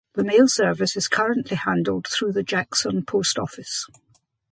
The 0.15 0.23
mail 0.23 0.47
service 0.47 0.97
is 0.97 1.07
currently 1.07 1.55
handled 1.57 2.07
through 2.07 2.31
the 2.31 2.41
Jackson 2.41 3.05
Post 3.05 3.37
Office. 3.37 3.85